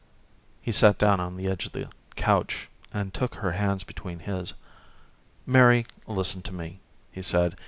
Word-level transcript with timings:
He 0.63 0.71
sat 0.71 0.97
down 0.97 1.19
on 1.19 1.37
the 1.37 1.45
edge 1.47 1.67
of 1.67 1.73
the 1.73 1.87
couch 2.15 2.69
and 2.91 3.13
took 3.13 3.35
her 3.35 3.51
hands 3.51 3.83
between 3.83 4.17
his. 4.17 4.55
"Mary, 5.45 5.85
listen 6.07 6.41
to 6.41 6.51
me," 6.51 6.79
he 7.11 7.21
said. 7.21 7.55